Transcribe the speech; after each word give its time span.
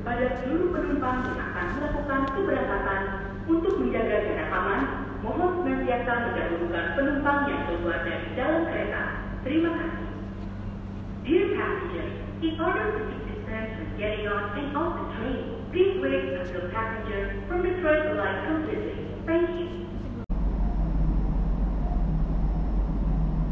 Kepada 0.00 0.26
seluruh 0.40 0.68
penumpang 0.72 1.28
yang 1.28 1.38
akan 1.40 1.66
melakukan 1.76 2.20
keberangkatan 2.32 3.02
untuk 3.48 3.80
menjaga 3.80 4.16
jarak 4.24 4.48
aman, 4.52 4.80
mohon 5.24 5.64
senantiasa 5.64 6.12
mendahulukan 6.28 6.84
penumpang 6.96 7.38
yang 7.48 7.62
keluar 7.68 8.04
dari 8.04 8.28
dalam 8.36 8.68
kereta. 8.68 9.02
Terima 9.44 9.70
kasih. 9.76 10.08
Dear 11.24 11.46
passengers, 11.56 12.14
in 12.44 12.54
order 12.60 12.84
to 12.96 13.00
keep 13.08 13.22
distance 13.28 13.70
when 13.80 13.90
getting 13.96 14.28
on 14.28 14.56
and 14.60 14.72
off 14.76 14.92
the 14.96 15.06
train, 15.16 15.40
please 15.72 15.96
wait 16.00 16.36
until 16.36 16.68
passengers 16.68 17.28
from 17.48 17.64
the 17.64 17.72
train 17.80 18.02
alight 18.12 18.44
completely. 18.44 19.08
Thank 19.24 19.48
you. 19.56 19.79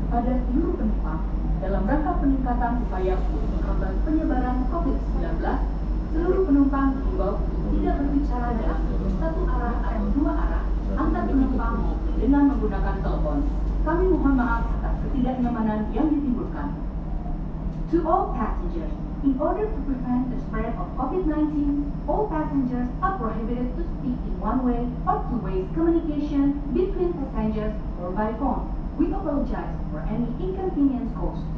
Pada 0.08 0.40
seluruh 0.48 0.74
penumpang 0.80 1.20
dalam 1.60 1.82
rangka 1.84 2.12
peningkatan 2.24 2.72
upaya 2.88 3.14
untuk 3.28 3.44
menghambat 3.52 3.92
penyebaran 4.08 4.56
COVID-19, 4.72 5.44
seluruh 6.16 6.42
penumpang 6.48 6.86
diimbau 6.96 7.34
tidak 7.76 7.94
berbicara 8.00 8.48
dalam 8.56 8.80
satu 9.20 9.42
arah 9.44 9.76
atau 9.84 10.06
dua 10.16 10.32
arah 10.32 10.64
antar 10.96 11.24
penumpang 11.28 11.76
dengan 12.16 12.42
menggunakan 12.56 12.96
telepon. 13.04 13.38
Kami 13.84 14.04
mohon 14.08 14.34
maaf 14.40 14.64
atas 14.80 14.94
ketidaknyamanan 15.04 15.92
yang 15.92 16.08
ditimbulkan. 16.08 16.72
To 17.92 17.96
all 18.04 18.36
passengers, 18.36 18.92
in 19.24 19.32
order 19.40 19.64
to 19.64 19.78
prevent 19.88 20.28
the 20.32 20.38
spread 20.44 20.72
of 20.76 20.88
COVID-19, 20.96 21.88
all 22.08 22.28
passengers 22.28 22.88
are 23.00 23.16
prohibited 23.16 23.72
to 23.76 23.82
speak 23.96 24.16
in 24.24 24.34
one 24.40 24.60
way 24.64 24.88
or 25.04 25.24
two 25.28 25.40
ways 25.40 25.64
communication 25.72 26.60
between 26.72 27.12
passengers 27.16 27.76
or 28.00 28.12
by 28.12 28.32
phone. 28.36 28.72
We 29.00 29.08
apologize 29.14 29.77
for 29.90 30.00
any 30.00 30.26
inconvenience 30.40 31.12
caused. 31.16 31.57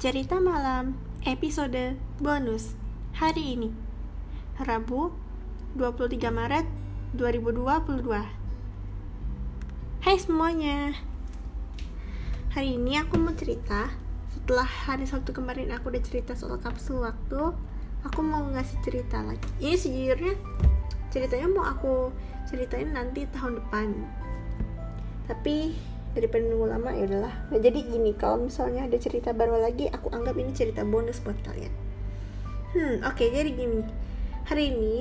Cerita 0.00 0.40
Malam 0.40 0.96
episode 1.28 1.92
bonus 2.24 2.72
hari 3.20 3.52
ini. 3.52 3.68
Rabu 4.56 5.12
23 5.76 6.16
Maret 6.32 6.64
2022 7.12 8.08
Hai 10.00 10.16
semuanya. 10.16 10.96
Hari 12.56 12.80
ini 12.80 12.96
aku 12.96 13.20
mau 13.20 13.36
cerita. 13.36 13.92
Setelah 14.32 14.64
hari 14.64 15.04
Sabtu 15.04 15.36
kemarin 15.36 15.68
aku 15.68 15.92
udah 15.92 16.00
cerita 16.00 16.32
soal 16.32 16.56
kapsul 16.56 17.04
waktu 17.04 17.52
Aku 18.08 18.24
mau 18.24 18.40
ngasih 18.40 18.80
cerita 18.80 19.20
lagi. 19.20 19.44
Ini 19.60 19.76
sejujurnya 19.76 20.32
ceritanya 21.12 21.48
mau 21.52 21.68
aku 21.68 22.08
ceritain 22.48 22.88
nanti 22.96 23.28
tahun 23.36 23.60
depan. 23.60 23.92
Tapi 25.28 25.76
daripada 26.10 26.42
nunggu 26.42 26.66
lama 26.66 26.90
ya 26.90 27.06
udahlah. 27.06 27.34
Nah, 27.54 27.60
jadi 27.62 27.78
gini 27.86 28.10
kalau 28.18 28.50
misalnya 28.50 28.90
ada 28.90 28.98
cerita 28.98 29.30
baru 29.30 29.62
lagi 29.62 29.86
aku 29.86 30.10
anggap 30.10 30.34
ini 30.34 30.50
cerita 30.50 30.82
bonus 30.82 31.22
buat 31.22 31.38
kalian. 31.46 31.70
Hmm 32.74 33.02
oke 33.06 33.22
jadi 33.22 33.50
gini. 33.50 33.86
Hari 34.50 34.74
ini 34.74 34.94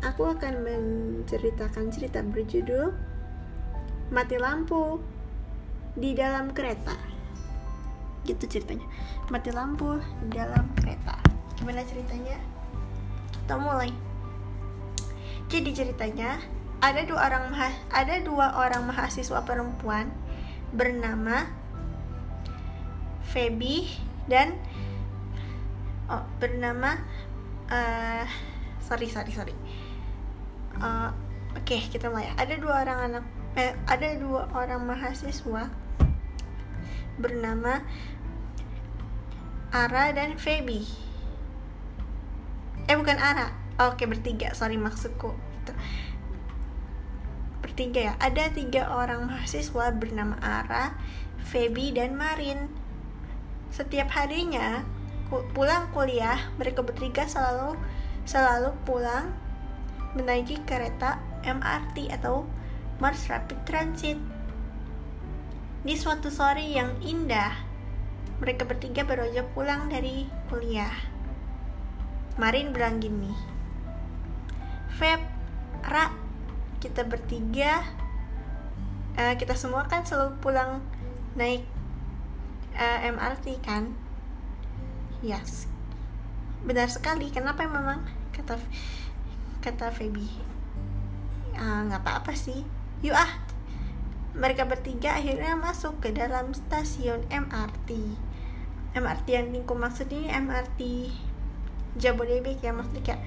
aku 0.00 0.24
akan 0.24 0.64
menceritakan 0.64 1.92
cerita 1.92 2.24
berjudul 2.24 2.92
mati 4.08 4.36
lampu 4.40 5.00
di 5.96 6.16
dalam 6.16 6.56
kereta. 6.56 6.96
Gitu 8.24 8.44
ceritanya. 8.48 8.88
Mati 9.28 9.52
lampu 9.52 10.00
di 10.24 10.32
dalam 10.32 10.72
kereta. 10.80 11.20
Gimana 11.60 11.84
ceritanya? 11.84 12.40
Kita 13.36 13.60
mulai. 13.60 13.92
Jadi 15.52 15.70
ceritanya 15.76 16.40
ada 16.80 17.04
dua 17.04 17.20
orang 17.28 17.52
ada 17.92 18.14
dua 18.24 18.56
orang 18.60 18.88
mahasiswa 18.88 19.44
perempuan 19.44 20.08
bernama 20.74 21.46
Feby 23.24 23.88
dan 24.30 24.58
oh 26.10 26.22
bernama 26.38 27.00
eh 27.70 28.26
sorry 28.84 29.08
sorry 29.08 29.32
sorry. 29.32 29.56
Eh, 30.78 31.10
oke 31.56 31.76
kita 31.88 32.12
mulai. 32.12 32.30
Ada 32.36 32.60
dua 32.60 32.84
orang 32.84 32.98
anak 33.10 33.24
eh, 33.56 33.72
ada 33.88 34.08
dua 34.18 34.50
orang 34.52 34.84
mahasiswa 34.84 35.70
bernama 37.18 37.80
Ara 39.74 40.14
dan 40.14 40.38
Feby. 40.38 40.86
Eh 42.86 42.94
bukan 42.94 43.18
Ara. 43.18 43.50
Oke 43.90 44.06
bertiga. 44.06 44.54
Sorry 44.54 44.78
maksudku. 44.78 45.34
Itu 45.34 45.72
bertiga 47.64 48.12
ya. 48.12 48.14
Ada 48.20 48.52
tiga 48.52 48.92
orang 48.92 49.32
mahasiswa 49.32 49.96
bernama 49.96 50.36
Ara, 50.44 50.92
Feby 51.48 51.96
dan 51.96 52.12
Marin. 52.12 52.68
Setiap 53.72 54.12
harinya 54.12 54.84
pulang 55.56 55.88
kuliah 55.90 56.52
mereka 56.60 56.84
bertiga 56.84 57.24
selalu 57.26 57.74
selalu 58.28 58.70
pulang 58.86 59.34
menaiki 60.14 60.62
kereta 60.62 61.18
MRT 61.42 62.12
atau 62.12 62.44
Mass 63.00 63.26
Rapid 63.26 63.58
Transit. 63.66 64.20
Di 65.84 65.94
suatu 65.96 66.28
sore 66.28 66.62
yang 66.62 67.00
indah 67.02 67.64
mereka 68.38 68.68
bertiga 68.68 69.02
baru 69.08 69.32
aja 69.32 69.42
pulang 69.56 69.88
dari 69.88 70.28
kuliah. 70.52 70.92
Marin 72.34 72.74
bilang 72.74 72.98
gini 72.98 73.30
Feb, 74.94 75.22
Ra, 75.86 76.23
kita 76.84 77.08
bertiga 77.08 77.80
eh, 79.16 79.34
kita 79.40 79.56
semua 79.56 79.88
kan 79.88 80.04
selalu 80.04 80.36
pulang 80.44 80.84
naik 81.32 81.64
eh, 82.76 83.08
MRT 83.08 83.64
kan? 83.64 83.96
Yes. 85.24 85.64
Benar 86.68 86.92
sekali. 86.92 87.32
Kenapa 87.32 87.64
memang? 87.64 88.04
Kata 88.36 88.60
kata 89.64 89.88
Feby 89.88 90.28
"Ah, 91.56 91.88
nggak 91.88 92.04
apa-apa 92.04 92.36
sih. 92.36 92.68
Yuk 93.00 93.16
ah. 93.16 93.32
Mereka 94.36 94.68
bertiga 94.68 95.16
akhirnya 95.16 95.56
masuk 95.56 96.02
ke 96.04 96.10
dalam 96.10 96.52
stasiun 96.52 97.22
MRT 97.30 98.18
MRT 98.94 99.26
yang 99.30 99.48
Ningko 99.54 99.78
maksud 99.78 100.10
ini 100.10 100.26
MRT 100.30 101.10
Jabodebek 101.98 102.58
ya 102.58 102.74
maksudnya 102.74 103.14
kayak 103.14 103.22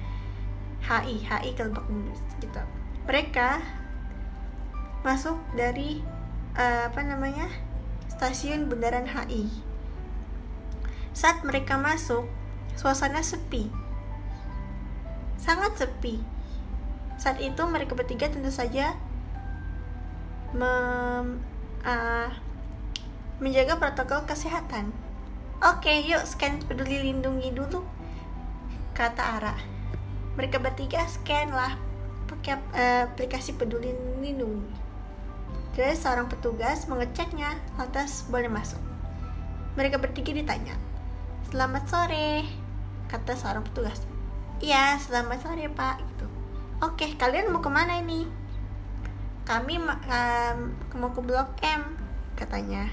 HI 0.84 1.24
HI 1.24 1.50
Lebak 1.56 1.84
Bulus 1.88 2.20
gitu 2.40 2.60
mereka 3.08 3.64
masuk 5.00 5.40
dari 5.56 6.04
eh, 6.52 6.82
apa 6.92 7.00
namanya 7.00 7.48
stasiun 8.12 8.68
Bundaran 8.68 9.08
HI 9.08 9.48
saat 11.16 11.40
mereka 11.40 11.80
masuk 11.80 12.28
suasana 12.76 13.24
sepi 13.24 13.72
sangat 15.40 15.80
sepi 15.80 16.20
saat 17.16 17.40
itu 17.40 17.64
mereka 17.64 17.96
bertiga 17.96 18.28
tentu 18.28 18.52
saja 18.52 18.92
mem, 20.52 21.40
ah, 21.82 22.30
menjaga 23.36 23.76
protokol 23.76 24.24
kesehatan. 24.24 24.94
Oke, 25.60 26.06
yuk 26.06 26.22
scan 26.24 26.62
peduli 26.62 27.02
lindungi 27.02 27.50
dulu, 27.50 27.82
kata 28.94 29.42
Ara. 29.42 29.54
Mereka 30.38 30.62
bertiga 30.62 31.02
scan 31.10 31.50
lah 31.50 31.87
pakai 32.48 32.80
eh, 32.80 33.02
aplikasi 33.04 33.60
peduli 33.60 33.92
lindungi. 34.24 34.72
Terus 35.76 36.00
seorang 36.00 36.32
petugas 36.32 36.88
mengeceknya, 36.88 37.60
lantas 37.76 38.24
boleh 38.32 38.48
masuk. 38.48 38.80
Mereka 39.76 40.00
bertiga 40.00 40.32
ditanya, 40.32 40.74
Selamat 41.52 41.84
sore, 41.86 42.48
kata 43.12 43.36
seorang 43.36 43.62
petugas. 43.68 44.00
Iya, 44.64 44.96
selamat 44.96 45.44
sore 45.44 45.68
pak. 45.70 46.00
Gitu. 46.02 46.26
Oke, 46.82 47.06
kalian 47.20 47.52
mau 47.52 47.60
ke 47.60 47.70
mana 47.70 48.00
ini? 48.00 48.26
Kami 49.44 49.80
em, 50.08 50.58
mau 50.98 51.12
ke 51.12 51.20
Blok 51.20 51.56
M, 51.62 51.96
katanya 52.36 52.88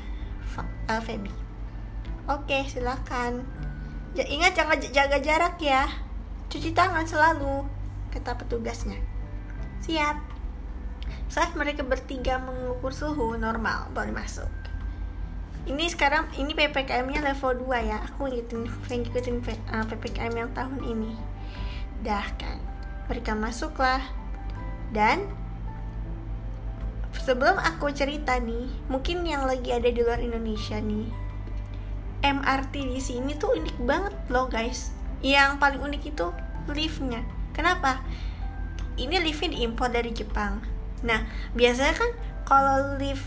eh, 0.88 1.02
Feby. 1.02 1.32
Oke, 2.28 2.64
silakan. 2.68 3.44
Ja- 4.16 4.30
ingat 4.30 4.56
jangan 4.56 4.78
jaga 4.80 5.18
jarak 5.20 5.56
ya. 5.60 5.88
Cuci 6.48 6.72
tangan 6.72 7.04
selalu, 7.04 7.66
kata 8.14 8.38
petugasnya. 8.40 9.15
Siap. 9.86 10.18
Saat 11.30 11.54
mereka 11.54 11.86
bertiga 11.86 12.42
mengukur 12.42 12.90
suhu 12.90 13.38
normal, 13.38 13.94
boleh 13.94 14.10
masuk. 14.10 14.50
Ini 15.70 15.86
sekarang 15.94 16.26
ini 16.42 16.58
PPKM-nya 16.58 17.22
level 17.22 17.70
2 17.70 17.86
ya. 17.86 18.02
Aku 18.10 18.26
ngikutin 18.26 18.66
ngikutin 18.66 19.46
PPKM 19.86 20.34
yang 20.34 20.50
tahun 20.58 20.82
ini. 20.82 21.14
Dah 22.02 22.26
kan. 22.34 22.58
Mereka 23.14 23.38
masuklah. 23.38 24.02
Dan 24.90 25.30
sebelum 27.22 27.62
aku 27.62 27.94
cerita 27.94 28.42
nih, 28.42 28.66
mungkin 28.90 29.22
yang 29.22 29.46
lagi 29.46 29.70
ada 29.70 29.94
di 29.94 30.02
luar 30.02 30.18
Indonesia 30.18 30.82
nih. 30.82 31.14
MRT 32.26 32.74
di 32.90 32.98
sini 32.98 33.38
tuh 33.38 33.54
unik 33.54 33.78
banget 33.86 34.18
loh 34.34 34.50
guys. 34.50 34.90
Yang 35.22 35.62
paling 35.62 35.82
unik 35.82 36.10
itu 36.10 36.34
liftnya. 36.74 37.22
Kenapa? 37.54 38.02
Ini 38.96 39.20
diimpor 39.52 39.92
dari 39.92 40.16
Jepang. 40.16 40.64
Nah, 41.04 41.28
biasanya 41.52 41.94
kan 41.94 42.10
kalau 42.48 42.96
lift 42.96 43.24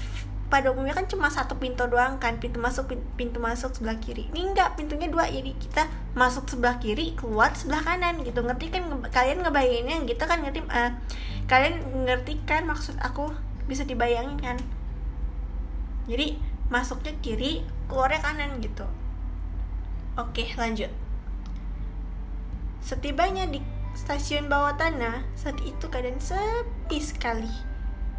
pada 0.48 0.72
umumnya 0.72 0.96
kan 0.96 1.04
cuma 1.04 1.28
satu 1.28 1.60
pintu 1.60 1.84
doang 1.92 2.16
kan 2.16 2.40
pintu 2.40 2.56
masuk 2.56 2.88
pin- 2.88 3.04
pintu 3.20 3.36
masuk 3.36 3.68
sebelah 3.76 4.00
kiri. 4.00 4.32
Ini 4.32 4.56
enggak 4.56 4.80
pintunya 4.80 5.12
dua 5.12 5.28
jadi 5.28 5.52
kita 5.52 5.84
masuk 6.16 6.48
sebelah 6.48 6.80
kiri 6.80 7.12
keluar 7.12 7.52
sebelah 7.52 7.84
kanan 7.84 8.24
gitu. 8.24 8.40
Ngerti 8.40 8.72
kan 8.72 8.88
kalian 9.12 9.44
ngebayanginnya? 9.44 10.08
Gitu 10.08 10.24
kan 10.24 10.40
ngerti 10.40 10.64
eh, 10.72 10.92
kalian 11.44 12.08
ngerti 12.08 12.40
kan 12.48 12.64
maksud 12.64 12.96
aku? 13.04 13.28
Bisa 13.68 13.84
dibayangin 13.84 14.40
kan? 14.40 14.56
Jadi 16.08 16.40
masuknya 16.72 17.12
kiri 17.20 17.60
keluarnya 17.84 18.24
kanan 18.24 18.64
gitu. 18.64 18.88
Oke 20.16 20.48
lanjut. 20.56 20.88
Setibanya 22.80 23.44
di 23.44 23.60
stasiun 23.98 24.46
bawah 24.46 24.78
tanah 24.78 25.26
saat 25.34 25.58
itu 25.66 25.90
keadaan 25.90 26.22
sepi 26.22 27.02
sekali. 27.02 27.50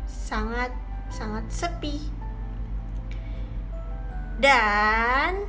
Sangat 0.03 0.75
sangat 1.07 1.47
sepi. 1.47 2.03
Dan 4.43 5.47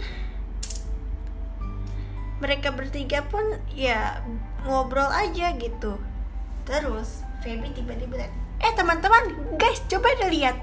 mereka 2.39 2.71
bertiga 2.71 3.27
pun 3.27 3.43
ya 3.75 4.23
ngobrol 4.63 5.11
aja 5.11 5.51
gitu. 5.59 5.99
Terus 6.63 7.27
Feby 7.43 7.75
tiba-tiba 7.75 8.21
bilang 8.21 8.33
eh 8.61 8.73
teman-teman 8.77 9.57
guys 9.57 9.81
coba 9.89 10.13
deh 10.21 10.29
lihat 10.29 10.61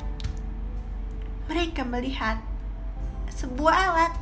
mereka 1.52 1.84
melihat 1.84 2.40
sebuah 3.36 3.76
alat. 3.76 4.14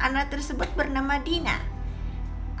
Alat 0.00 0.32
tersebut 0.32 0.68
bernama 0.74 1.20
Dina. 1.20 1.60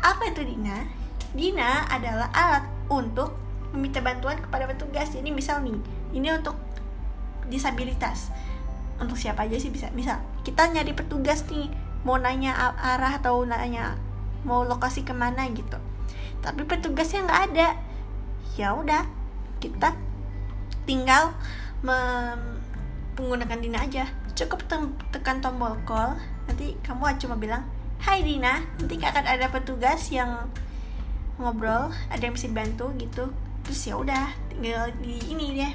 Apa 0.04 0.30
itu 0.30 0.44
Dina 0.44 1.03
Dina 1.34 1.82
adalah 1.90 2.30
alat 2.30 2.64
untuk 2.86 3.34
meminta 3.74 3.98
bantuan 3.98 4.38
kepada 4.38 4.70
petugas. 4.70 5.10
Jadi 5.10 5.34
misal 5.34 5.66
nih 5.66 5.74
ini 6.14 6.30
untuk 6.30 6.54
disabilitas. 7.50 8.30
Untuk 9.02 9.18
siapa 9.18 9.42
aja 9.42 9.58
sih 9.58 9.74
bisa? 9.74 9.90
Misal 9.90 10.22
kita 10.46 10.70
nyari 10.70 10.94
petugas 10.94 11.42
nih 11.50 11.66
mau 12.06 12.14
nanya 12.14 12.54
arah 12.78 13.18
atau 13.18 13.42
nanya 13.42 13.98
mau 14.46 14.62
lokasi 14.62 15.02
ke 15.02 15.10
mana 15.10 15.50
gitu. 15.50 15.76
Tapi 16.38 16.62
petugasnya 16.62 17.26
nggak 17.26 17.42
ada. 17.50 17.68
Ya 18.54 18.70
udah 18.78 19.02
kita 19.58 19.98
tinggal 20.86 21.34
menggunakan 21.82 23.58
Dina 23.58 23.82
aja. 23.82 24.06
Cukup 24.38 24.62
tekan 25.10 25.42
tombol 25.42 25.74
call. 25.82 26.14
Nanti 26.46 26.78
kamu 26.86 27.18
cuma 27.18 27.34
bilang 27.34 27.66
Hai 27.98 28.20
Dina 28.22 28.60
nanti 28.78 29.00
akan 29.00 29.24
ada 29.24 29.48
petugas 29.48 30.12
yang 30.12 30.46
ngobrol 31.40 31.90
ada 32.10 32.22
yang 32.22 32.34
bisa 32.34 32.50
dibantu 32.50 32.90
gitu. 32.98 33.30
Terus 33.64 33.80
ya 33.88 33.94
udah 33.96 34.24
tinggal 34.52 34.92
di 35.00 35.18
ini 35.30 35.56
deh. 35.58 35.72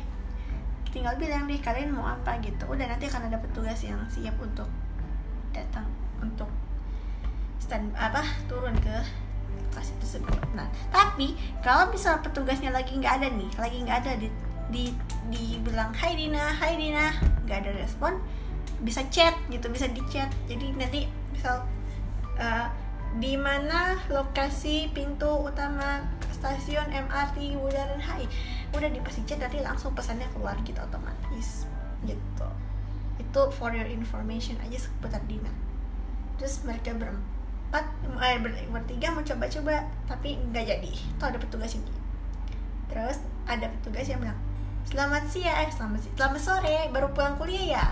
Tinggal 0.89 1.17
bilang 1.21 1.45
deh 1.45 1.59
kalian 1.59 1.93
mau 1.93 2.05
apa 2.07 2.37
gitu. 2.41 2.65
Udah 2.69 2.85
nanti 2.87 3.09
akan 3.09 3.29
ada 3.29 3.37
petugas 3.41 3.79
yang 3.83 3.99
siap 4.09 4.35
untuk 4.41 4.69
datang 5.51 5.85
untuk 6.21 6.47
stand 7.59 7.91
apa 7.97 8.23
turun 8.47 8.75
ke 8.79 8.95
lokasi 9.69 9.93
tersebut. 10.01 10.39
Nah 10.55 10.69
tapi 10.89 11.35
kalau 11.61 11.89
misal 11.91 12.21
petugasnya 12.23 12.71
lagi 12.71 12.97
nggak 12.97 13.21
ada 13.21 13.27
nih 13.29 13.49
lagi 13.57 13.77
nggak 13.83 13.97
ada 14.05 14.13
di 14.17 14.29
di 14.69 14.93
dibilang 15.29 15.89
Hai 15.93 16.13
Dina 16.13 16.53
Hai 16.53 16.77
Dina 16.77 17.09
nggak 17.45 17.57
ada 17.65 17.71
respon 17.73 18.21
bisa 18.85 19.03
chat 19.11 19.35
gitu 19.51 19.67
bisa 19.67 19.89
di 19.91 19.99
chat 20.07 20.29
jadi 20.47 20.71
nanti 20.77 21.09
misal 21.33 21.65
eh, 22.39 22.67
di 23.17 23.33
mana 23.33 23.97
lokasi 24.13 24.93
pintu 24.93 25.41
utama 25.41 26.05
stasiun 26.29 26.85
MRT 26.93 27.57
Bundaran 27.57 27.97
HI 27.97 28.29
udah 28.69 28.89
dikasih 28.93 29.25
chat 29.25 29.41
nanti 29.41 29.65
langsung 29.65 29.97
pesannya 29.97 30.29
keluar 30.29 30.53
gitu 30.61 30.77
otomatis. 30.77 31.65
Gitu. 32.05 32.47
Itu 33.17 33.41
for 33.49 33.73
your 33.73 33.89
information 33.89 34.61
aja 34.61 34.77
seputar 34.77 35.25
Dina. 35.25 35.49
Terus 36.37 36.61
mereka 36.61 36.93
berempat 36.93 37.85
eh, 38.21 38.37
ber, 38.37 38.53
bertiga 38.69 39.09
mau 39.09 39.25
coba-coba 39.25 39.89
tapi 40.05 40.37
nggak 40.53 40.65
jadi. 40.69 40.93
Tuh 41.17 41.25
ada 41.33 41.41
petugas 41.41 41.73
ini. 41.73 41.91
Terus 42.93 43.25
ada 43.49 43.65
petugas 43.73 44.05
yang 44.05 44.21
bilang 44.21 44.37
selamat 44.85 45.29
siang 45.29 45.53
eh 45.65 45.69
selamat 45.69 45.99
si- 46.01 46.13
selamat 46.17 46.41
sore 46.41 46.77
baru 46.93 47.09
pulang 47.09 47.35
kuliah 47.41 47.81
ya? 47.81 47.85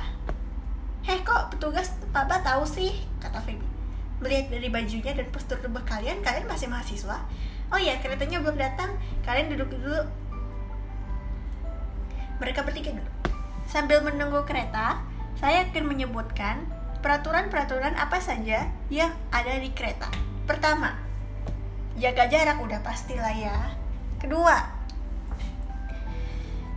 Heh 1.05 1.25
kok 1.25 1.57
petugas 1.57 1.93
papa 2.13 2.41
tahu 2.41 2.65
sih? 2.65 2.93
kata 3.17 3.41
Feby 3.41 3.76
melihat 4.23 4.49
dari 4.49 4.67
bajunya 4.73 5.13
dan 5.13 5.27
postur 5.29 5.61
tubuh 5.61 5.83
kalian 5.85 6.21
kalian 6.25 6.49
masih 6.49 6.67
mahasiswa. 6.69 7.21
Oh 7.69 7.79
ya 7.79 7.99
keretanya 7.99 8.41
belum 8.41 8.57
datang. 8.57 8.95
Kalian 9.21 9.53
duduk 9.53 9.75
dulu. 9.75 10.01
Mereka 12.37 12.61
bertiga 12.65 12.93
dulu 12.93 13.17
sambil 13.67 13.99
menunggu 13.99 14.47
kereta 14.47 15.03
saya 15.37 15.67
akan 15.69 15.85
menyebutkan 15.91 16.65
peraturan-peraturan 17.03 17.93
apa 17.93 18.17
saja 18.17 18.71
yang 18.89 19.13
ada 19.29 19.59
di 19.59 19.69
kereta. 19.75 20.09
Pertama 20.49 20.97
jaga 21.99 22.25
jarak 22.25 22.57
udah 22.63 22.79
pastilah 22.81 23.35
ya. 23.35 23.57
Kedua 24.17 24.55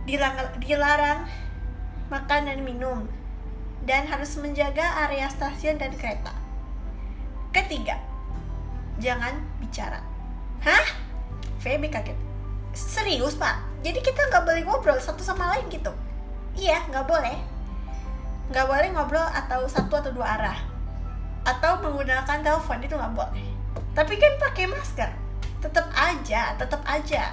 dilarang, 0.05 0.61
dilarang 0.61 1.19
makan 2.11 2.41
dan 2.45 2.61
minum. 2.61 3.07
Dan 3.81 4.05
harus 4.05 4.37
menjaga 4.37 5.09
area 5.09 5.25
stasiun 5.25 5.81
dan 5.81 5.89
kereta 5.97 6.29
ketiga. 7.71 7.95
Jangan 8.99 9.31
bicara. 9.63 10.03
Hah? 10.59 10.83
Feby 11.63 11.87
kaget. 11.87 12.19
Serius 12.75 13.39
pak? 13.39 13.63
Jadi 13.79 14.03
kita 14.03 14.27
nggak 14.27 14.43
boleh 14.43 14.61
ngobrol 14.67 14.99
satu 14.99 15.23
sama 15.23 15.55
lain 15.55 15.71
gitu? 15.71 15.95
Iya 16.59 16.83
nggak 16.91 17.07
boleh. 17.07 17.39
Nggak 18.51 18.67
boleh 18.67 18.89
ngobrol 18.91 19.23
atau 19.23 19.63
satu 19.71 20.03
atau 20.03 20.11
dua 20.11 20.35
arah. 20.35 20.59
Atau 21.47 21.79
menggunakan 21.79 22.43
telepon 22.43 22.83
itu 22.83 22.91
nggak 22.91 23.15
boleh. 23.15 23.47
Tapi 23.95 24.19
kan 24.19 24.35
pakai 24.35 24.67
masker. 24.67 25.09
Tetap 25.63 25.87
aja 25.95 26.59
tetap 26.59 26.83
aja. 26.83 27.31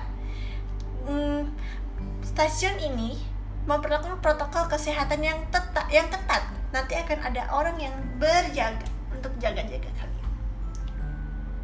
Hmm, 1.02 1.50
stasiun 2.23 2.78
ini 2.78 3.18
memperlakukan 3.66 4.23
protokol 4.23 4.71
kesehatan 4.71 5.18
yang 5.18 5.42
tetap 5.50 5.90
yang 5.90 6.07
ketat. 6.07 6.47
Nanti 6.71 6.95
akan 6.95 7.26
ada 7.26 7.42
orang 7.50 7.75
yang 7.83 7.95
berjaga 8.23 8.87
untuk 9.11 9.35
jaga-jaga 9.42 9.98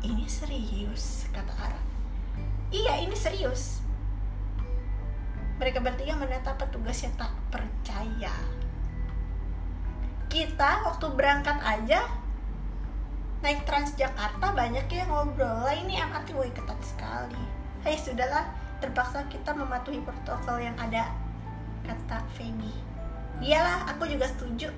ini 0.05 0.29
serius 0.29 1.25
kata 1.33 1.53
Ara. 1.57 1.81
Iya 2.69 3.01
ini 3.09 3.17
serius. 3.17 3.81
Mereka 5.57 5.81
bertiga 5.81 6.19
menatap 6.19 6.61
petugas 6.61 7.01
yang 7.01 7.15
tak 7.17 7.33
percaya. 7.49 8.35
Kita 10.29 10.71
waktu 10.85 11.07
berangkat 11.15 11.57
aja 11.63 12.05
naik 13.41 13.65
Transjakarta 13.65 14.53
banyak 14.53 14.85
yang 14.93 15.09
ngobrol. 15.09 15.65
Lah 15.65 15.73
ini 15.73 15.97
MRT 15.97 16.37
woi 16.37 16.51
ketat 16.53 16.81
sekali. 16.85 17.45
Hei 17.87 17.97
sudahlah 17.97 18.51
terpaksa 18.81 19.25
kita 19.33 19.57
mematuhi 19.57 20.03
protokol 20.05 20.61
yang 20.61 20.77
ada 20.77 21.13
kata 21.87 22.21
Feby. 22.37 22.73
Iyalah 23.41 23.89
aku 23.95 24.09
juga 24.09 24.29
setuju 24.29 24.69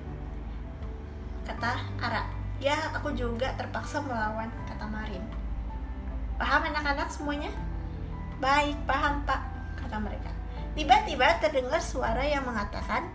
kata 1.47 1.79
Ara 2.03 2.46
ya 2.57 2.77
aku 2.93 3.13
juga 3.13 3.53
terpaksa 3.53 4.01
melawan 4.01 4.49
kata 4.65 4.85
Marin. 4.89 5.21
Paham 6.37 6.69
anak-anak 6.69 7.09
semuanya? 7.09 7.53
Baik 8.41 8.77
paham 8.85 9.25
pak 9.25 9.41
kata 9.77 9.97
mereka. 10.01 10.29
Tiba-tiba 10.77 11.41
terdengar 11.41 11.81
suara 11.81 12.21
yang 12.21 12.45
mengatakan 12.45 13.09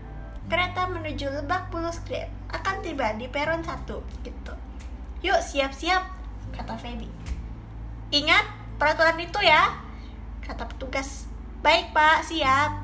kereta 0.50 0.90
menuju 0.90 1.30
Lebak 1.30 1.70
Bulus 1.70 2.02
Grab 2.02 2.26
akan 2.50 2.82
tiba 2.82 3.14
di 3.14 3.30
peron 3.30 3.62
1 3.62 3.86
gitu. 4.26 4.54
Yuk 5.22 5.38
siap-siap 5.38 6.02
kata 6.50 6.74
Feby. 6.78 7.06
Ingat 8.10 8.44
peraturan 8.78 9.18
itu 9.22 9.38
ya 9.42 9.78
kata 10.42 10.66
petugas. 10.66 11.30
Baik 11.62 11.94
pak 11.94 12.26
siap. 12.26 12.82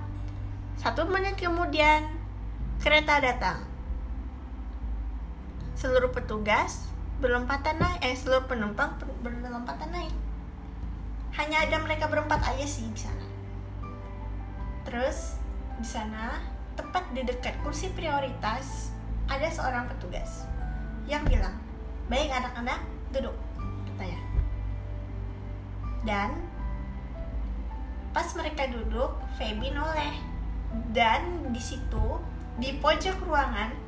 Satu 0.79 1.11
menit 1.11 1.35
kemudian 1.35 2.07
kereta 2.79 3.19
datang 3.19 3.68
seluruh 5.79 6.11
petugas 6.11 6.91
berlompatan 7.23 7.79
naik 7.79 8.03
eh 8.03 8.19
seluruh 8.19 8.51
penumpang 8.51 8.99
berlompatan 9.23 9.95
naik. 9.95 10.15
Hanya 11.39 11.71
ada 11.71 11.79
mereka 11.79 12.11
berempat 12.11 12.43
aja 12.43 12.67
sih 12.67 12.91
di 12.91 12.99
sana. 12.99 13.23
Terus 14.83 15.39
di 15.79 15.87
sana 15.87 16.43
tepat 16.75 17.07
di 17.15 17.23
dekat 17.23 17.55
kursi 17.63 17.95
prioritas 17.95 18.91
ada 19.31 19.47
seorang 19.47 19.87
petugas 19.87 20.51
yang 21.07 21.23
bilang 21.31 21.55
baik 22.11 22.27
anak-anak 22.27 22.83
duduk 23.15 23.35
katanya 23.87 24.19
dan 26.03 26.31
pas 28.11 28.27
mereka 28.35 28.67
duduk 28.67 29.15
Feby 29.39 29.71
noleh. 29.71 30.19
Dan 30.91 31.49
di 31.55 31.63
situ 31.63 32.21
di 32.61 32.77
pojok 32.77 33.25
ruangan 33.25 33.88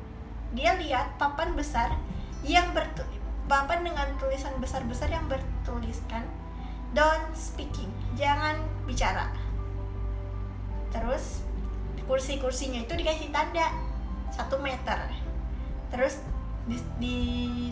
dia 0.51 0.75
lihat 0.75 1.15
papan 1.15 1.55
besar 1.55 1.95
yang 2.43 2.71
bertu 2.75 3.03
papan 3.51 3.83
dengan 3.83 4.07
tulisan 4.15 4.55
besar-besar 4.63 5.11
yang 5.11 5.27
bertuliskan 5.27 6.23
don't 6.95 7.35
speaking. 7.35 7.91
Jangan 8.15 8.59
bicara. 8.87 9.31
Terus 10.91 11.43
kursi-kursinya 12.07 12.83
itu 12.83 12.93
dikasih 12.95 13.31
tanda 13.31 13.71
satu 14.31 14.59
meter. 14.59 15.11
Terus 15.91 16.23
di, 16.67 16.79
di 16.99 17.17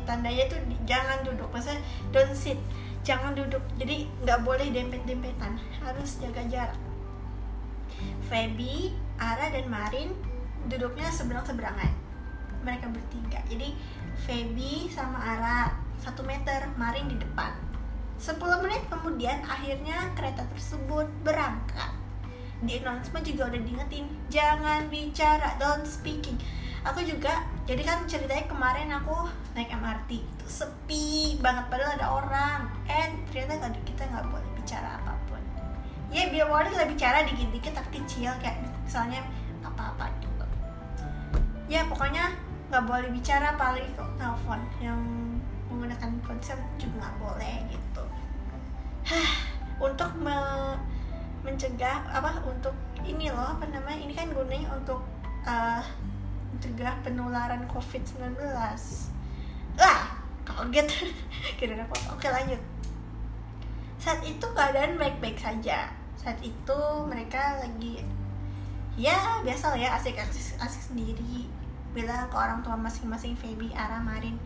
tandanya 0.04 0.52
itu 0.52 0.58
di, 0.68 0.76
jangan 0.88 1.24
duduk. 1.24 1.48
Maksudnya 1.52 1.80
don't 2.12 2.36
sit. 2.36 2.60
Jangan 3.04 3.36
duduk. 3.36 3.64
Jadi 3.80 4.08
nggak 4.24 4.44
boleh 4.44 4.72
dempet-dempetan. 4.72 5.60
Harus 5.84 6.20
jaga 6.20 6.44
jarak. 6.48 6.80
Feby, 8.32 8.96
Ara 9.20 9.52
dan 9.52 9.68
Marin 9.68 10.16
duduknya 10.72 11.08
seberang-seberangan 11.12 11.99
mereka 12.64 12.92
bertiga. 12.92 13.40
Jadi 13.48 13.76
Feby 14.28 14.92
sama 14.92 15.18
Ara 15.18 15.72
satu 16.00 16.24
meter 16.24 16.68
Marin 16.80 17.12
di 17.12 17.18
depan. 17.20 17.52
10 18.20 18.36
menit 18.60 18.84
kemudian 18.92 19.40
akhirnya 19.48 20.12
kereta 20.12 20.44
tersebut 20.52 21.08
berangkat. 21.24 21.92
Di 22.60 22.84
announcement 22.84 23.24
juga 23.24 23.48
udah 23.48 23.62
diingetin 23.64 24.06
jangan 24.28 24.92
bicara 24.92 25.56
don't 25.56 25.88
speaking. 25.88 26.36
Aku 26.84 27.00
juga 27.04 27.48
jadi 27.64 27.80
kan 27.84 28.04
ceritanya 28.08 28.48
kemarin 28.48 28.92
aku 28.92 29.28
naik 29.56 29.72
MRT 29.72 30.20
itu 30.20 30.46
sepi 30.48 31.40
banget 31.40 31.72
padahal 31.72 31.96
ada 31.96 32.08
orang. 32.12 32.60
And 32.92 33.24
ternyata 33.32 33.72
gak, 33.72 33.80
kita 33.88 34.04
nggak 34.12 34.28
boleh 34.28 34.50
bicara 34.60 35.00
apa 35.00 35.16
pun. 35.32 35.40
Ya 36.12 36.28
biar 36.28 36.52
boleh 36.52 36.76
lah 36.76 36.88
bicara 36.88 37.24
dikit-dikit 37.24 37.72
tapi 37.72 38.04
kecil 38.04 38.36
kayak 38.44 38.60
misalnya 38.84 39.24
apa-apa 39.64 40.12
gitu. 40.20 40.46
Ya 41.72 41.88
pokoknya 41.88 42.36
nggak 42.70 42.86
boleh 42.86 43.10
bicara 43.10 43.58
kok 43.58 44.10
telepon 44.22 44.62
yang 44.78 45.02
menggunakan 45.74 46.10
ponsel 46.22 46.58
juga 46.78 47.02
nggak 47.02 47.16
boleh 47.18 47.56
gitu. 47.74 48.04
Hah, 49.10 49.32
untuk 49.82 50.14
me 50.22 50.38
mencegah 51.42 52.06
apa 52.14 52.44
untuk 52.46 52.76
ini 53.02 53.32
loh 53.34 53.58
apa 53.58 53.66
namanya 53.74 53.98
ini 53.98 54.14
kan 54.14 54.30
gunanya 54.30 54.70
untuk 54.76 55.02
uh, 55.48 55.82
mencegah 56.54 56.94
penularan 57.02 57.66
COVID-19 57.66 58.38
lah 59.80 60.02
kaget. 60.46 60.88
Kira 61.58 61.74
apa? 61.74 61.96
Oke 62.14 62.30
lanjut. 62.30 62.62
Saat 63.98 64.22
itu 64.22 64.46
keadaan 64.54 65.02
baik-baik 65.02 65.42
saja. 65.42 65.90
Saat 66.20 66.38
itu 66.46 66.80
mereka 67.10 67.58
lagi 67.66 68.06
ya 69.00 69.40
biasa 69.42 69.74
lah 69.74 69.80
ya 69.80 69.90
asik-asik 69.96 70.60
asik 70.60 70.84
sendiri 70.92 71.48
bilang 71.92 72.30
ke 72.30 72.36
orang 72.38 72.62
tua 72.62 72.78
masing-masing 72.78 73.34
Feby, 73.34 73.74
Ara, 73.74 73.98
Marin 74.02 74.38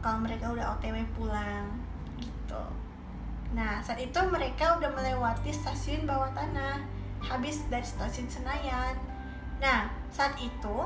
kalau 0.00 0.22
mereka 0.22 0.54
udah 0.54 0.78
OTW 0.78 1.02
pulang 1.18 1.66
gitu 2.20 2.62
Nah, 3.54 3.78
saat 3.84 4.02
itu 4.02 4.18
mereka 4.26 4.74
udah 4.80 4.90
melewati 4.90 5.54
stasiun 5.54 6.08
bawah 6.08 6.32
tanah, 6.34 6.82
habis 7.22 7.62
dari 7.70 7.86
stasiun 7.86 8.26
Senayan. 8.26 8.98
Nah, 9.62 9.86
saat 10.10 10.34
itu 10.42 10.76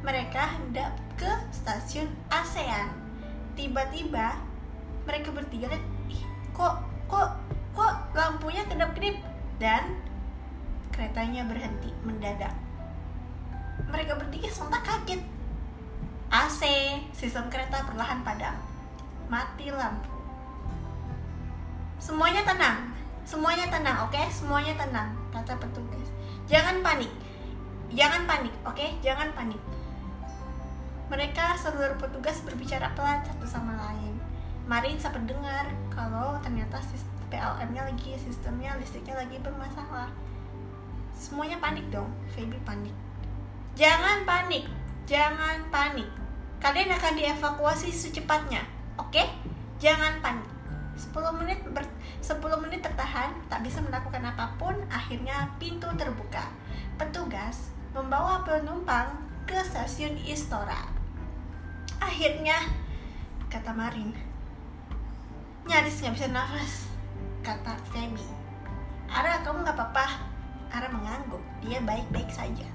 mereka 0.00 0.56
hendak 0.56 0.96
ke 1.20 1.28
stasiun 1.52 2.08
ASEAN. 2.32 2.88
Tiba-tiba 3.58 4.40
mereka 5.04 5.28
bertiga 5.34 5.68
lihat, 5.68 5.84
ih, 6.08 6.22
kok 6.56 6.80
kok 7.06 7.36
kok 7.76 7.94
lampunya 8.16 8.64
kedap-kedip 8.64 9.20
dan 9.60 10.00
keretanya 10.90 11.44
berhenti 11.44 11.92
mendadak. 12.00 12.52
Mereka 13.92 14.16
bertiga 14.16 14.48
sontak 14.48 14.82
kaget. 14.82 15.35
Sistem 17.16 17.48
kereta 17.48 17.80
perlahan 17.88 18.20
padam. 18.20 18.52
Mati 19.32 19.72
lampu. 19.72 20.12
Semuanya 21.96 22.44
tenang. 22.44 22.92
Semuanya 23.24 23.72
tenang 23.72 24.04
oke? 24.04 24.12
Okay? 24.12 24.28
semuanya 24.28 24.76
tenang 24.76 25.16
kata 25.32 25.56
petugas. 25.56 26.12
Jangan 26.44 26.84
panik. 26.84 27.08
Jangan 27.88 28.28
panik 28.28 28.52
oke? 28.68 28.76
Okay? 28.76 29.00
jangan 29.00 29.32
panik. 29.32 29.56
Mereka 31.08 31.56
seluruh 31.56 31.96
petugas 31.96 32.36
berbicara 32.44 32.92
pelan 32.92 33.24
satu 33.24 33.48
sama 33.48 33.72
lain. 33.80 34.20
Marin 34.68 35.00
sempat 35.00 35.24
dengar 35.24 35.72
kalau 35.88 36.36
ternyata 36.44 36.84
PLM-nya 37.32 37.96
lagi 37.96 38.12
sistemnya 38.20 38.76
listriknya 38.76 39.16
lagi 39.16 39.40
bermasalah. 39.40 40.12
Semuanya 41.16 41.56
panik 41.64 41.88
dong. 41.88 42.12
Feby 42.36 42.60
panik. 42.68 42.92
Jangan 43.72 44.28
panik. 44.28 44.68
Jangan 45.08 45.64
panik 45.72 46.25
kalian 46.60 46.92
akan 46.92 47.12
dievakuasi 47.16 47.92
secepatnya 47.92 48.64
oke? 48.96 49.12
Okay? 49.12 49.26
jangan 49.76 50.20
panik. 50.24 50.48
10 50.96 51.12
menit 51.36 51.60
ber, 51.76 51.84
10 52.24 52.40
menit 52.64 52.80
tertahan 52.80 53.36
tak 53.52 53.60
bisa 53.60 53.84
melakukan 53.84 54.24
apa 54.24 54.56
pun 54.56 54.72
akhirnya 54.88 55.52
pintu 55.60 55.88
terbuka. 56.00 56.48
Petugas 56.96 57.68
membawa 57.92 58.40
penumpang 58.48 59.12
ke 59.44 59.60
stasiun 59.60 60.16
Istora. 60.24 60.88
Akhirnya 62.00 62.56
kata 63.52 63.72
Marin 63.76 64.12
nyaris 65.66 65.98
nggak 65.98 66.14
bisa 66.14 66.28
nafas 66.30 66.86
kata 67.42 67.74
Feby 67.90 68.22
Ara 69.06 69.42
kamu 69.46 69.62
nggak 69.62 69.76
apa-apa. 69.78 70.06
Ara 70.74 70.90
mengangguk. 70.90 71.42
Dia 71.62 71.78
baik-baik 71.84 72.26
saja 72.32 72.66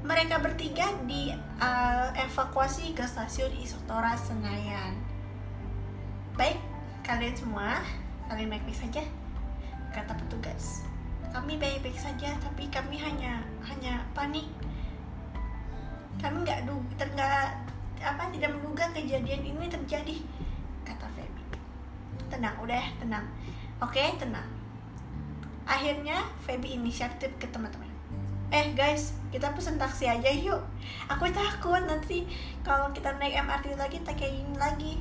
mereka 0.00 0.40
bertiga 0.40 0.88
di 1.04 1.28
uh, 1.60 2.08
evakuasi 2.16 2.96
ke 2.96 3.04
stasiun 3.04 3.52
Istora 3.60 4.16
Senayan. 4.16 4.96
Baik 6.40 6.56
kalian 7.04 7.36
semua 7.36 7.84
kalian 8.32 8.48
baik-baik 8.48 8.78
saja 8.80 9.02
kata 9.92 10.16
petugas. 10.16 10.88
Kami 11.30 11.60
baik-baik 11.60 12.00
saja 12.00 12.32
tapi 12.40 12.72
kami 12.72 12.96
hanya 12.96 13.44
hanya 13.68 14.00
panik. 14.16 14.48
Kami 16.16 16.48
nggak 16.48 16.64
nggak 16.96 17.46
apa 18.00 18.22
tidak 18.32 18.50
menduga 18.56 18.88
kejadian 18.96 19.44
ini 19.44 19.68
terjadi 19.68 20.16
kata 20.88 21.06
Feby. 21.12 21.44
Tenang 22.32 22.56
udah 22.64 22.84
tenang. 22.96 23.26
Oke 23.84 24.00
tenang. 24.16 24.48
Akhirnya 25.68 26.24
Feby 26.48 26.80
inisiatif 26.80 27.36
ke 27.36 27.44
teman-teman 27.52 27.89
eh 28.50 28.74
guys 28.74 29.14
kita 29.30 29.54
pesen 29.54 29.78
taksi 29.78 30.10
aja 30.10 30.26
yuk. 30.26 30.58
Aku 31.06 31.30
takut 31.30 31.78
nanti 31.86 32.26
kalau 32.66 32.90
kita 32.90 33.14
naik 33.22 33.38
MRT 33.46 33.78
lagi 33.78 34.02
tak 34.02 34.18
kayak 34.18 34.42
gini 34.42 34.54
lagi. 34.58 34.92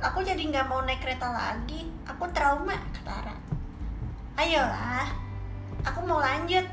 Aku 0.00 0.24
jadi 0.24 0.40
nggak 0.40 0.68
mau 0.68 0.80
naik 0.80 1.04
kereta 1.04 1.28
lagi. 1.28 1.84
Aku 2.08 2.24
trauma 2.32 2.76
kata 2.96 3.36
ayolah 4.36 5.08
aku 5.84 6.00
mau 6.08 6.20
lanjut. 6.24 6.64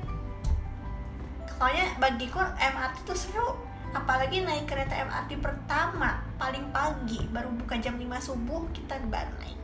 Soalnya 1.59 1.91
bagiku 1.99 2.39
MRT 2.55 3.03
tuh 3.03 3.19
seru. 3.19 3.49
Apalagi 3.93 4.41
naik 4.41 4.65
kereta 4.65 4.95
MRT 5.03 5.43
pertama 5.43 6.23
paling 6.39 6.71
pagi 6.71 7.29
baru 7.29 7.51
buka 7.53 7.77
jam 7.77 7.99
5 7.99 8.09
subuh 8.31 8.63
kita 8.73 8.97
baru 9.11 9.31
naik 9.43 9.59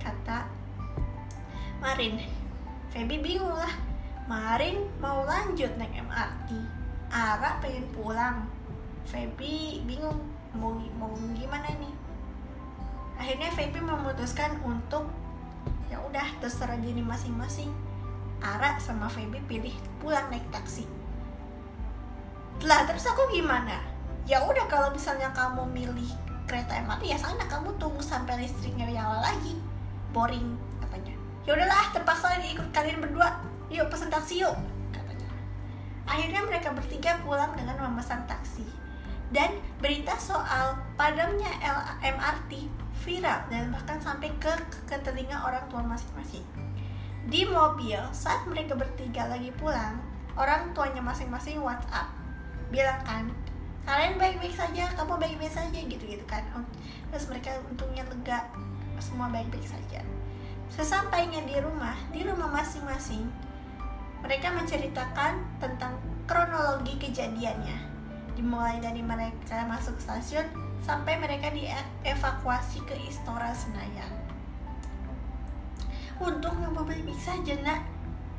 kata 0.00 0.46
Marin. 1.82 2.22
Feby 2.94 3.18
bingung 3.20 3.52
lah 3.52 3.93
Marin 4.24 4.88
mau 5.04 5.28
lanjut 5.28 5.68
naik 5.76 6.00
MRT 6.00 6.56
Ara 7.12 7.60
pengen 7.60 7.86
pulang. 7.92 8.48
Feby 9.04 9.84
bingung 9.84 10.16
mau 10.56 10.72
mau 10.96 11.12
gimana 11.36 11.68
nih 11.76 11.94
akhirnya 13.20 13.50
Feby 13.52 13.80
memutuskan 13.84 14.58
untuk 14.64 15.06
ya 15.88 16.00
udah 16.02 16.24
terserah 16.42 16.76
diri 16.80 17.00
masing-masing. 17.00 17.70
Ara 18.44 18.76
sama 18.82 19.08
Feby 19.08 19.40
pilih 19.48 19.72
pulang 20.02 20.28
naik 20.28 20.44
taksi. 20.52 20.84
Lah 22.64 22.84
terus 22.84 23.06
aku 23.08 23.32
gimana? 23.32 23.80
Ya 24.28 24.44
udah 24.44 24.68
kalau 24.68 24.92
misalnya 24.92 25.32
kamu 25.32 25.68
milih 25.72 26.10
kereta 26.44 26.80
MRT 26.84 27.12
ya 27.12 27.18
sana 27.20 27.44
kamu 27.48 27.72
tunggu 27.80 28.00
sampai 28.04 28.44
listriknya 28.44 28.88
nyala 28.88 29.32
lagi. 29.32 29.56
Boring 30.12 30.56
katanya. 30.84 31.14
Ya 31.48 31.56
udahlah 31.56 31.92
terpaksa 31.96 32.36
ikut 32.40 32.68
kalian 32.72 33.00
berdua 33.00 33.53
yuk 33.74 33.90
pesan 33.90 34.10
taksi 34.10 34.46
yuk 34.46 34.54
katanya. 34.94 35.30
Akhirnya 36.06 36.40
mereka 36.46 36.70
bertiga 36.70 37.18
pulang 37.26 37.52
dengan 37.58 37.76
memesan 37.90 38.22
taksi. 38.30 38.64
Dan 39.34 39.58
berita 39.82 40.14
soal 40.14 40.78
padamnya 40.94 41.50
MRT 41.98 42.70
viral 43.02 43.50
dan 43.50 43.74
bahkan 43.74 43.98
sampai 43.98 44.30
ke, 44.38 44.52
ke 44.86 44.96
telinga 45.02 45.42
orang 45.42 45.66
tua 45.66 45.82
masing-masing. 45.82 46.46
Di 47.26 47.42
mobil 47.48 47.98
saat 48.14 48.46
mereka 48.46 48.78
bertiga 48.78 49.26
lagi 49.26 49.50
pulang 49.58 49.98
orang 50.38 50.70
tuanya 50.76 51.02
masing-masing 51.02 51.58
WhatsApp 51.58 52.10
bilang 52.70 53.00
kan 53.06 53.30
kalian 53.84 54.16
baik-baik 54.16 54.56
saja 54.56 54.88
kamu 54.96 55.20
baik-baik 55.20 55.52
saja 55.52 55.78
gitu-gitu 55.82 56.24
kan. 56.30 56.44
Terus 57.10 57.26
mereka 57.26 57.58
untungnya 57.68 58.06
lega 58.06 58.48
semua 59.02 59.28
baik-baik 59.28 59.66
saja. 59.66 60.00
Sesampainya 60.72 61.44
di 61.44 61.58
rumah 61.60 61.94
di 62.10 62.24
rumah 62.24 62.48
masing-masing 62.50 63.28
mereka 64.24 64.48
menceritakan 64.50 65.60
tentang 65.60 66.00
kronologi 66.24 66.96
kejadiannya 66.96 67.92
dimulai 68.34 68.80
dari 68.80 69.04
mereka 69.04 69.62
masuk 69.68 70.00
stasiun 70.00 70.48
sampai 70.82 71.20
mereka 71.20 71.52
dievakuasi 71.52 72.82
ke 72.88 72.96
Istora 73.06 73.52
Senayan 73.52 74.10
untuk 76.18 76.56
nggak 76.56 76.74
baik-baik 76.74 77.20
saja 77.20 77.54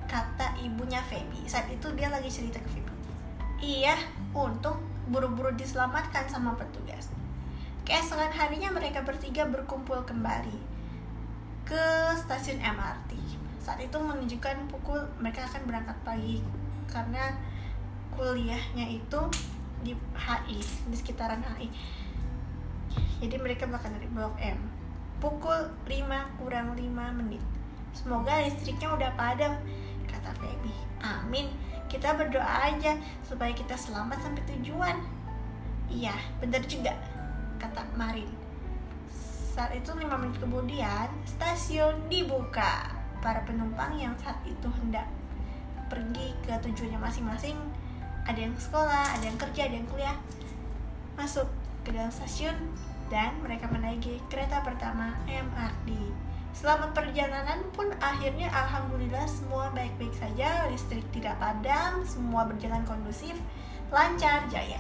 kata 0.10 0.58
ibunya 0.60 1.00
Feby 1.06 1.46
saat 1.46 1.70
itu 1.70 1.88
dia 1.94 2.10
lagi 2.10 2.28
cerita 2.28 2.60
ke 2.60 2.70
Feby 2.74 2.94
iya 3.62 3.96
untung 4.36 4.96
buru-buru 5.10 5.54
diselamatkan 5.54 6.26
sama 6.26 6.58
petugas. 6.58 7.10
Keesokan 7.86 8.34
harinya 8.34 8.74
mereka 8.74 9.06
bertiga 9.06 9.46
berkumpul 9.46 10.02
kembali 10.10 10.58
ke 11.66 11.86
stasiun 12.18 12.58
MRT. 12.62 13.14
Saat 13.66 13.82
itu 13.82 13.98
menunjukkan 13.98 14.70
pukul 14.70 15.02
mereka 15.18 15.50
akan 15.50 15.66
berangkat 15.66 15.98
pagi 16.06 16.46
karena 16.86 17.34
kuliahnya 18.14 18.86
itu 18.94 19.22
di 19.82 19.98
HI, 20.14 20.62
di 20.62 20.96
sekitaran 20.96 21.42
HI. 21.42 21.74
Jadi 23.26 23.36
mereka 23.42 23.66
bakal 23.66 23.90
dari 23.90 24.06
Blok 24.14 24.38
M. 24.38 24.62
Pukul 25.18 25.74
5 25.90 26.38
kurang 26.38 26.78
5 26.78 27.18
menit. 27.18 27.42
Semoga 27.98 28.46
listriknya 28.46 28.94
udah 28.94 29.10
padam, 29.18 29.58
kata 30.06 30.30
Feby. 30.38 30.74
Amin 31.02 31.50
kita 31.96 32.18
berdoa 32.18 32.76
aja 32.76 32.98
supaya 33.24 33.54
kita 33.54 33.78
selamat 33.78 34.20
sampai 34.20 34.44
tujuan 34.52 34.98
iya 35.88 36.12
benar 36.42 36.66
juga 36.66 36.92
kata 37.62 37.86
Marin 37.94 38.28
saat 39.56 39.72
itu 39.72 39.96
lima 39.96 40.20
menit 40.20 40.36
kemudian 40.42 41.08
stasiun 41.24 41.96
dibuka 42.12 42.92
para 43.26 43.42
penumpang 43.42 43.98
yang 43.98 44.14
saat 44.22 44.38
itu 44.46 44.70
hendak 44.78 45.10
pergi 45.90 46.38
ke 46.46 46.54
tujuannya 46.62 47.02
masing-masing 47.02 47.58
ada 48.26 48.38
yang 48.38 48.54
sekolah, 48.54 49.18
ada 49.18 49.26
yang 49.26 49.38
kerja, 49.42 49.66
ada 49.66 49.76
yang 49.82 49.90
kuliah 49.90 50.18
masuk 51.18 51.50
ke 51.82 51.90
dalam 51.90 52.14
stasiun 52.14 52.54
dan 53.10 53.34
mereka 53.42 53.66
menaiki 53.70 54.22
kereta 54.30 54.62
pertama 54.62 55.18
MRT 55.26 55.90
Selama 56.56 56.96
perjalanan 56.96 57.68
pun 57.76 57.92
akhirnya 58.00 58.48
alhamdulillah 58.48 59.28
semua 59.28 59.68
baik-baik 59.76 60.16
saja, 60.16 60.72
listrik 60.72 61.04
tidak 61.12 61.36
padam, 61.36 62.00
semua 62.08 62.48
berjalan 62.48 62.80
kondusif, 62.88 63.36
lancar, 63.92 64.48
jaya. 64.48 64.80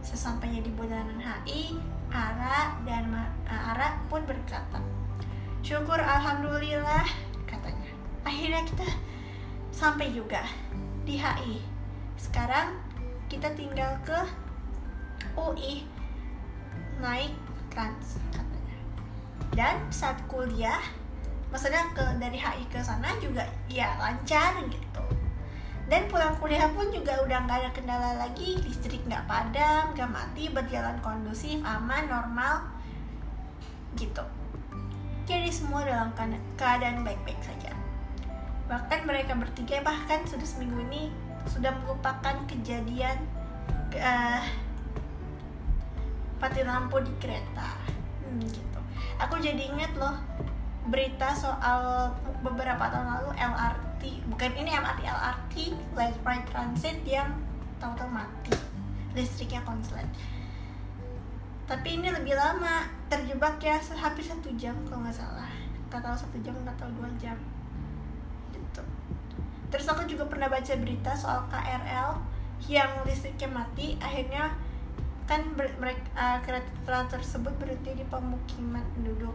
Sesampainya 0.00 0.64
di 0.64 0.72
bundaran 0.72 1.20
HI, 1.20 1.76
Ara 2.08 2.80
dan 2.88 3.12
Ma 3.12 3.28
Ara 3.44 4.00
pun 4.08 4.24
berkata, 4.24 4.80
"Syukur 5.60 6.00
alhamdulillah,". 6.00 7.04
Akhirnya 8.32 8.64
kita 8.64 8.88
sampai 9.68 10.08
juga 10.16 10.40
di 11.04 11.20
HI. 11.20 11.60
Sekarang 12.16 12.80
kita 13.28 13.52
tinggal 13.52 13.92
ke 14.08 14.16
UI 15.36 15.84
naik 17.04 17.36
trans. 17.68 18.16
Dan 19.52 19.84
saat 19.92 20.16
kuliah 20.32 20.80
maksudnya 21.52 21.92
ke 21.92 22.00
dari 22.16 22.40
HI 22.40 22.64
ke 22.72 22.80
sana 22.80 23.12
juga 23.20 23.44
ya 23.68 23.92
lancar 24.00 24.56
gitu 24.72 25.04
dan 25.92 26.08
pulang 26.08 26.32
kuliah 26.40 26.64
pun 26.72 26.88
juga 26.88 27.20
udah 27.20 27.44
nggak 27.44 27.58
ada 27.60 27.70
kendala 27.76 28.10
lagi 28.16 28.56
listrik 28.64 29.04
nggak 29.04 29.28
padam 29.28 29.92
nggak 29.92 30.08
mati 30.08 30.48
berjalan 30.48 30.96
kondusif 31.04 31.60
aman 31.60 32.08
normal 32.08 32.64
gitu 34.00 34.24
jadi 35.28 35.52
semua 35.52 35.84
dalam 35.84 36.16
keadaan 36.56 37.04
baik-baik 37.04 37.36
saja 37.44 37.71
bahkan 38.72 39.04
mereka 39.04 39.36
bertiga 39.36 39.84
bahkan 39.84 40.24
sudah 40.24 40.48
seminggu 40.48 40.80
ini 40.88 41.12
sudah 41.44 41.76
melupakan 41.84 42.32
kejadian 42.48 43.20
uh, 44.00 44.40
mati 46.40 46.64
lampu 46.64 46.96
di 47.04 47.12
kereta. 47.20 47.76
Hmm, 48.24 48.40
gitu. 48.48 48.80
Aku 49.20 49.36
jadi 49.36 49.68
inget 49.68 49.92
loh 50.00 50.16
berita 50.88 51.36
soal 51.36 52.16
beberapa 52.40 52.88
tahun 52.88 53.06
lalu 53.06 53.30
LRT 53.36 54.02
bukan 54.32 54.50
ini 54.56 54.72
MRT 54.72 55.04
LRT 55.04 55.54
Light 55.92 56.16
Rail 56.24 56.42
Transit 56.48 57.04
yang 57.04 57.28
tahu-tahu 57.76 58.08
mati. 58.08 58.56
Listriknya 59.12 59.60
konslet. 59.68 60.08
Tapi 61.68 62.00
ini 62.00 62.08
lebih 62.08 62.32
lama 62.40 62.88
terjebak 63.12 63.60
ya 63.60 63.76
hampir 64.00 64.24
satu 64.24 64.48
jam 64.56 64.72
kalau 64.88 65.04
nggak 65.04 65.12
salah. 65.12 65.52
Nggak 65.92 66.00
tahu 66.08 66.16
satu 66.16 66.36
jam 66.40 66.56
nggak 66.64 66.80
tahu 66.80 66.88
dua 66.96 67.12
jam 67.20 67.36
terus 69.72 69.88
aku 69.88 70.04
juga 70.04 70.28
pernah 70.28 70.52
baca 70.52 70.76
berita 70.76 71.16
soal 71.16 71.48
KRL 71.48 72.20
yang 72.68 72.92
listriknya 73.08 73.48
mati 73.48 73.96
akhirnya 73.98 74.52
kan 75.24 75.48
mereka 75.56 76.04
uh, 76.12 76.38
kereta 76.44 77.08
tersebut 77.08 77.56
berhenti 77.56 77.96
di 77.96 78.04
pemukiman 78.04 78.84
penduduk. 78.92 79.32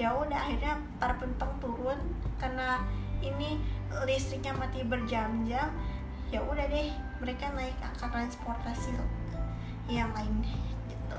Ya 0.00 0.16
udah 0.16 0.48
akhirnya 0.48 0.80
para 0.96 1.20
penumpang 1.20 1.52
turun 1.60 2.00
karena 2.40 2.80
ini 3.20 3.60
listriknya 4.08 4.56
mati 4.56 4.80
berjam-jam 4.80 5.68
ya 6.32 6.40
udah 6.42 6.66
deh 6.66 6.90
mereka 7.22 7.52
naik 7.54 7.76
ke 7.78 8.06
transportasi 8.08 8.96
yang 9.92 10.10
lain 10.16 10.42
gitu. 10.88 11.18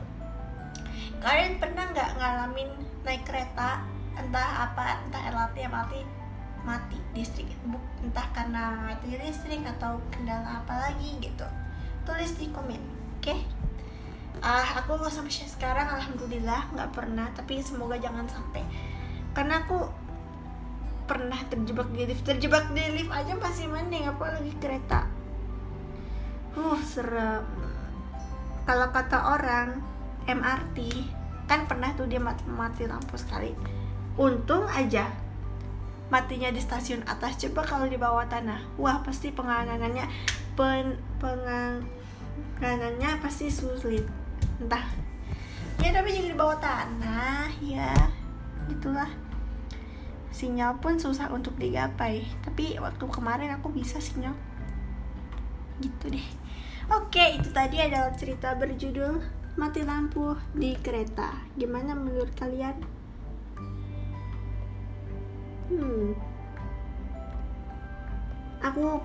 Kalian 1.22 1.62
pernah 1.62 1.86
nggak 1.94 2.10
ngalamin 2.18 2.70
naik 3.06 3.24
kereta 3.24 3.86
entah 4.18 4.68
apa 4.68 5.06
entah 5.06 5.24
LRT 5.30 5.58
MRT 5.70 6.17
mati 6.68 7.00
listrik. 7.16 7.48
Entah 8.04 8.28
karena 8.36 8.92
mati 8.92 9.16
listrik 9.16 9.64
atau 9.64 10.04
kendala 10.12 10.60
apa 10.60 10.92
lagi 10.92 11.16
gitu. 11.24 11.48
Tulis 12.04 12.36
di 12.36 12.52
komen 12.52 12.84
oke? 13.18 13.24
Okay? 13.24 13.40
ah 14.38 14.78
aku 14.78 15.02
nggak 15.02 15.10
sampai 15.10 15.34
sekarang 15.34 15.88
alhamdulillah 15.98 16.70
nggak 16.70 16.94
pernah 16.94 17.26
tapi 17.34 17.64
semoga 17.64 17.98
jangan 17.98 18.28
sampai. 18.30 18.62
Karena 19.34 19.66
aku 19.66 19.88
pernah 21.08 21.40
terjebak 21.48 21.88
di 21.96 22.04
lift 22.04 22.28
terjebak 22.28 22.68
di 22.76 22.84
lift 22.92 23.10
aja 23.16 23.34
masih 23.40 23.72
mending 23.72 24.06
apalagi 24.06 24.52
kereta. 24.60 25.08
Uh 26.54 26.78
serem. 26.84 27.48
Kalau 28.68 28.92
kata 28.92 29.40
orang 29.40 29.80
MRT 30.28 30.78
kan 31.48 31.64
pernah 31.64 31.96
tuh 31.96 32.12
dia 32.12 32.20
mati, 32.20 32.44
mati 32.46 32.84
lampu 32.84 33.16
sekali. 33.16 33.56
Untung 34.20 34.68
aja 34.68 35.08
matinya 36.08 36.48
di 36.52 36.62
stasiun 36.64 37.04
atas. 37.08 37.38
Coba 37.44 37.64
kalau 37.64 37.88
di 37.88 38.00
bawah 38.00 38.28
tanah. 38.28 38.64
Wah 38.80 39.04
pasti 39.04 39.32
penganganannya 39.32 40.08
pen, 40.56 40.96
penganganannya 41.20 43.10
pasti 43.20 43.52
sulit. 43.52 44.08
Entah. 44.60 44.88
Ya 45.84 45.94
tapi 45.94 46.10
jadi 46.10 46.34
di 46.34 46.38
bawah 46.38 46.58
tanah 46.58 47.54
ya 47.62 47.94
itulah 48.68 49.08
sinyal 50.34 50.82
pun 50.82 50.98
susah 50.98 51.30
untuk 51.30 51.54
digapai. 51.60 52.26
Tapi 52.42 52.80
waktu 52.82 53.06
kemarin 53.10 53.54
aku 53.60 53.70
bisa 53.70 54.02
sinyal. 54.02 54.34
Gitu 55.78 56.10
deh. 56.10 56.28
Oke 56.88 57.36
itu 57.36 57.52
tadi 57.52 57.84
adalah 57.84 58.16
cerita 58.16 58.56
berjudul 58.56 59.20
mati 59.60 59.84
lampu 59.84 60.38
di 60.56 60.72
kereta. 60.80 61.36
Gimana 61.60 61.94
menurut 61.94 62.32
kalian 62.38 62.97
hmm. 65.72 66.16
Aku 68.64 69.02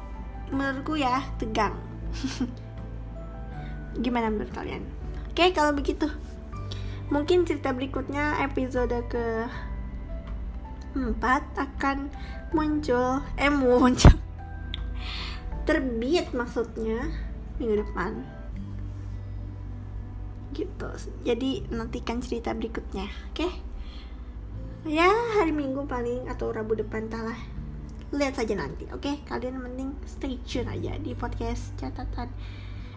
menurutku 0.53 0.97
ya 0.97 1.25
tegang. 1.41 1.77
Gimana 4.05 4.33
menurut 4.33 4.53
kalian? 4.53 4.85
Oke 5.33 5.53
kalau 5.53 5.73
begitu. 5.77 6.09
Mungkin 7.13 7.45
cerita 7.45 7.77
berikutnya 7.77 8.41
episode 8.41 8.97
ke 9.13 9.49
4 10.97 11.17
akan 11.57 12.09
muncul 12.57 13.21
eh 13.37 13.53
muncul. 13.53 14.13
Terbit 15.69 16.33
maksudnya 16.33 17.09
minggu 17.61 17.85
depan. 17.85 18.13
Gitu. 20.53 20.89
Jadi 21.25 21.65
nantikan 21.73 22.21
cerita 22.21 22.53
berikutnya. 22.53 23.09
Oke? 23.33 23.49
okay? 23.49 23.72
Ya 24.83 25.07
hari 25.39 25.55
minggu 25.55 25.87
paling 25.87 26.27
atau 26.27 26.51
rabu 26.51 26.75
depan 26.75 27.07
talah 27.07 27.39
lihat 28.11 28.35
saja 28.35 28.59
nanti 28.59 28.91
oke? 28.91 28.99
Okay? 28.99 29.23
kalian 29.31 29.63
mending 29.63 29.95
stay 30.03 30.43
tune 30.43 30.67
aja 30.67 30.99
di 30.99 31.15
podcast 31.15 31.71
catatan 31.79 32.27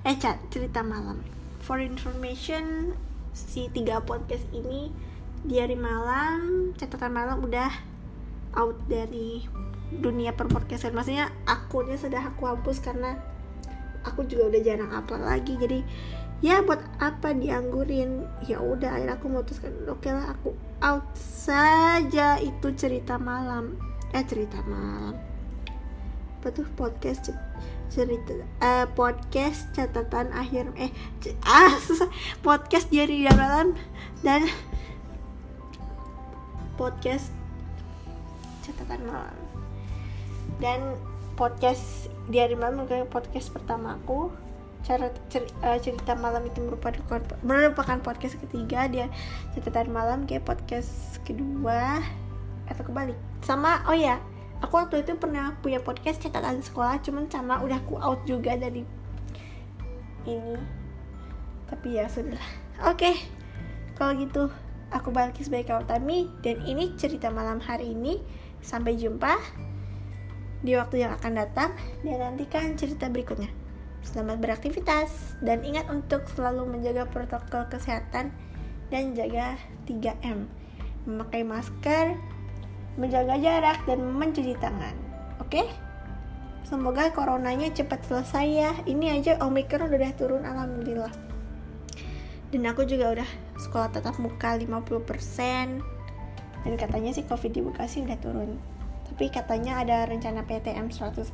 eh 0.02 0.18
cat 0.18 0.42
cerita 0.50 0.82
malam. 0.82 1.22
For 1.62 1.78
information 1.78 2.98
si 3.38 3.70
tiga 3.70 4.02
podcast 4.02 4.50
ini 4.50 4.90
di 5.46 5.62
hari 5.62 5.78
malam 5.78 6.74
catatan 6.74 7.14
malam 7.14 7.46
udah 7.46 7.70
out 8.58 8.82
dari 8.90 9.46
dunia 9.94 10.34
perpodcastan 10.34 10.98
maksudnya 10.98 11.30
akunnya 11.46 12.02
sudah 12.02 12.34
aku 12.34 12.50
hapus 12.50 12.82
karena 12.82 13.14
aku 14.02 14.26
juga 14.26 14.50
udah 14.50 14.62
jarang 14.66 14.90
upload 14.90 15.22
lagi. 15.22 15.54
Jadi 15.54 15.86
ya 16.44 16.60
buat 16.64 16.82
apa 17.00 17.32
dianggurin? 17.32 18.28
Ya 18.44 18.60
udah 18.60 19.00
akhirnya 19.00 19.16
aku 19.16 19.26
memutuskan 19.32 19.72
oke 19.88 20.04
okay 20.04 20.12
lah 20.12 20.36
aku 20.36 20.52
out 20.84 21.08
saja 21.16 22.40
itu 22.44 22.72
cerita 22.76 23.16
malam. 23.16 23.80
Eh 24.12 24.24
cerita 24.28 24.60
malam. 24.68 25.16
Apa 26.42 26.48
tuh? 26.52 26.68
Podcast 26.76 27.32
cerita 27.86 28.34
uh, 28.60 28.90
podcast 28.98 29.72
catatan 29.72 30.34
akhir 30.36 30.68
eh 30.76 30.92
ah 31.48 31.72
susah. 31.80 32.12
Podcast 32.44 32.92
dari 32.92 33.24
malam 33.32 33.78
dan 34.20 34.50
podcast 36.76 37.32
catatan 38.68 39.08
malam. 39.08 39.38
Dan 40.60 41.00
podcast 41.36 42.08
di 42.32 42.40
hari 42.40 42.56
malam 42.56 42.84
merupakan 42.84 43.20
podcast 43.20 43.52
pertamaku 43.52 44.45
cara 44.86 45.10
cer, 45.34 45.50
uh, 45.66 45.82
cerita 45.82 46.14
malam 46.14 46.46
itu 46.46 46.62
merupakan 46.62 47.02
merupakan 47.42 47.98
podcast 48.06 48.38
ketiga. 48.38 48.86
Dia 48.86 49.10
catatan 49.58 49.90
malam 49.90 50.30
kayak 50.30 50.46
podcast 50.46 51.18
kedua 51.26 52.06
atau 52.70 52.84
kebalik. 52.86 53.18
Sama 53.42 53.82
oh 53.90 53.98
ya 53.98 54.22
aku 54.62 54.78
waktu 54.78 55.02
itu 55.02 55.18
pernah 55.18 55.58
punya 55.60 55.82
podcast 55.82 56.22
catatan 56.22 56.62
sekolah 56.62 57.02
cuman 57.02 57.28
sama 57.28 57.60
udah 57.66 57.82
aku 57.82 57.98
out 57.98 58.22
juga 58.30 58.54
dari 58.54 58.86
ini. 60.30 60.56
Tapi 61.66 61.88
ya 61.98 62.06
sudah. 62.06 62.38
Oke 62.86 63.10
okay. 63.10 63.16
kalau 63.98 64.14
gitu 64.22 64.54
aku 64.94 65.10
balik 65.10 65.42
sebagai 65.42 65.82
Tami 65.90 66.30
dan 66.46 66.62
ini 66.62 66.94
cerita 66.94 67.34
malam 67.34 67.58
hari 67.58 67.98
ini. 67.98 68.22
Sampai 68.66 68.98
jumpa 68.98 69.38
di 70.66 70.74
waktu 70.74 71.06
yang 71.06 71.14
akan 71.22 71.38
datang 71.38 71.78
dan 72.02 72.18
nantikan 72.18 72.74
cerita 72.74 73.06
berikutnya 73.14 73.65
Selamat 74.06 74.38
beraktivitas 74.38 75.34
dan 75.42 75.66
ingat 75.66 75.90
untuk 75.90 76.30
selalu 76.38 76.70
menjaga 76.70 77.10
protokol 77.10 77.66
kesehatan 77.74 78.30
dan 78.94 79.18
jaga 79.18 79.58
3M. 79.90 80.46
Memakai 81.10 81.42
masker, 81.42 82.14
menjaga 83.02 83.34
jarak 83.42 83.82
dan 83.90 84.06
mencuci 84.06 84.54
tangan. 84.62 84.94
Oke? 85.42 85.66
Semoga 86.70 87.10
coronanya 87.18 87.74
cepat 87.74 88.06
selesai 88.06 88.46
ya. 88.46 88.72
Ini 88.86 89.18
aja 89.18 89.42
Omicron 89.42 89.90
udah 89.90 90.14
turun 90.14 90.46
alhamdulillah. 90.46 91.14
Dan 92.54 92.62
aku 92.70 92.86
juga 92.86 93.10
udah 93.10 93.30
sekolah 93.58 93.90
tatap 93.90 94.22
muka 94.22 94.54
50% 94.54 95.82
dan 96.66 96.74
katanya 96.78 97.10
sih 97.14 97.26
Covid 97.26 97.54
di 97.54 97.62
Bekasi 97.66 98.06
udah 98.06 98.18
turun. 98.22 98.58
Tapi 99.06 99.34
katanya 99.34 99.82
ada 99.82 100.06
rencana 100.06 100.46
PTM 100.46 100.94
100%. 100.94 101.26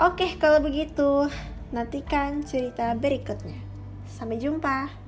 Oke, 0.00 0.40
kalau 0.40 0.64
begitu, 0.64 1.28
nantikan 1.68 2.40
cerita 2.48 2.96
berikutnya. 2.96 3.60
Sampai 4.08 4.40
jumpa. 4.40 5.01